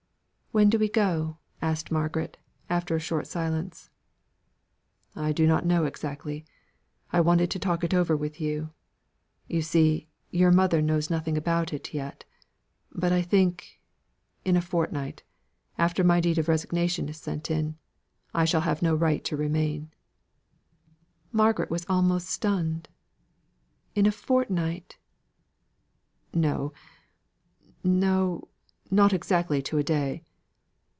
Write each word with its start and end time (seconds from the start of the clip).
"When 0.53 0.69
do 0.69 0.77
we 0.77 0.89
go?" 0.89 1.37
asked 1.61 1.93
Margaret, 1.93 2.35
after 2.69 2.93
a 2.93 2.99
short 2.99 3.25
silence. 3.25 3.89
"I 5.15 5.31
do 5.31 5.47
not 5.47 5.65
know 5.65 5.85
exactly. 5.85 6.43
I 7.09 7.21
wanted 7.21 7.49
to 7.51 7.57
talk 7.59 7.85
it 7.85 7.93
over 7.93 8.17
with 8.17 8.41
you. 8.41 8.71
You 9.47 9.61
see, 9.61 10.09
your 10.29 10.51
mother 10.51 10.81
knows 10.81 11.09
nothing 11.09 11.37
about 11.37 11.71
it 11.71 11.93
yet: 11.93 12.25
but 12.91 13.13
I 13.13 13.21
think, 13.21 13.79
in 14.43 14.57
a 14.57 14.61
fortnight; 14.61 15.23
after 15.77 16.03
my 16.03 16.19
deed 16.19 16.37
of 16.37 16.49
resignation 16.49 17.07
is 17.07 17.15
sent 17.15 17.49
in, 17.49 17.77
I 18.33 18.43
shall 18.43 18.59
have 18.59 18.81
no 18.81 18.93
right 18.93 19.23
to 19.23 19.37
remain." 19.37 19.93
Margaret 21.31 21.71
was 21.71 21.85
almost 21.87 22.27
stunned. 22.27 22.89
"In 23.95 24.05
a 24.05 24.11
fortnight!" 24.11 24.97
"No 26.33 26.73
no, 27.85 28.49
not 28.89 29.13
exactly 29.13 29.61
to 29.61 29.77
a 29.77 29.83
day. 29.83 30.25